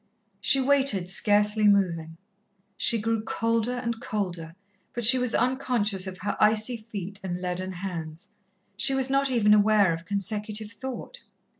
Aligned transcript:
She 0.39 0.59
waited, 0.59 1.11
scarcely 1.11 1.67
moving. 1.67 2.17
She 2.75 2.99
grew 2.99 3.21
colder 3.21 3.75
and 3.77 4.01
colder, 4.01 4.55
but 4.95 5.05
she 5.05 5.19
was 5.19 5.35
unconscious 5.35 6.07
of 6.07 6.17
her 6.21 6.35
icy 6.39 6.77
feet 6.77 7.19
and 7.23 7.39
leaden 7.39 7.71
hands. 7.73 8.29
She 8.75 8.95
was 8.95 9.11
not 9.11 9.29
even 9.29 9.53
aware 9.53 9.93
of 9.93 10.05
consecutive 10.05 10.71
thought. 10.71 11.21